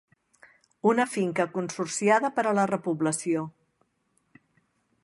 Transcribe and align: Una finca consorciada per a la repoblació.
Una 0.91 1.05
finca 1.17 1.45
consorciada 1.57 2.33
per 2.39 2.47
a 2.47 2.55
la 2.61 2.67
repoblació. 2.73 3.47